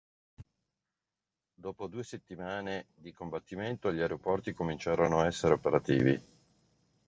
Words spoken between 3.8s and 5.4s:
gli aeroporti cominciarono a